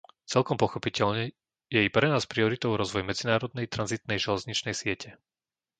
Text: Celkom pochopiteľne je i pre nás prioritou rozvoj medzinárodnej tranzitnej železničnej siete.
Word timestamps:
Celkom 0.33 0.57
pochopiteľne 0.63 1.23
je 1.73 1.79
i 1.87 1.93
pre 1.95 2.07
nás 2.13 2.25
prioritou 2.33 2.71
rozvoj 2.81 3.03
medzinárodnej 3.09 3.65
tranzitnej 3.73 4.17
železničnej 4.25 4.73
siete. 4.81 5.09